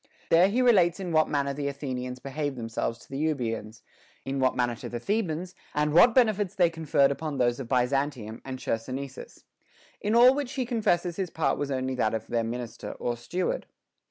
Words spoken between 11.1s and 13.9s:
his part was only that of their minister or steward.